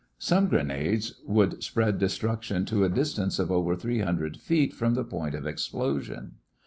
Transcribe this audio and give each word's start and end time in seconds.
Some 0.17 0.47
grenades 0.47 1.13
would 1.27 1.61
spread 1.63 1.99
destruction 1.99 2.65
to 2.65 2.83
a 2.83 2.89
distance 2.89 3.37
of 3.37 3.51
over 3.51 3.75
three 3.75 3.99
hundred 3.99 4.35
feet 4.37 4.73
from 4.73 4.95
the 4.95 5.03
point 5.03 5.35
of 5.35 5.45
explosion. 5.45 6.37